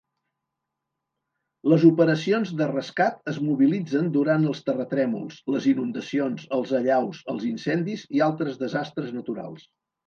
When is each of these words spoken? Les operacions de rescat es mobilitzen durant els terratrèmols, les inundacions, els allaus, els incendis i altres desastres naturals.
Les 1.73 1.85
operacions 1.89 2.53
de 2.63 2.69
rescat 2.71 3.31
es 3.33 3.37
mobilitzen 3.49 4.09
durant 4.17 4.49
els 4.53 4.65
terratrèmols, 4.71 5.39
les 5.57 5.71
inundacions, 5.75 6.51
els 6.59 6.75
allaus, 6.83 7.25
els 7.37 7.49
incendis 7.55 8.11
i 8.19 8.29
altres 8.33 8.61
desastres 8.67 9.17
naturals. 9.21 9.75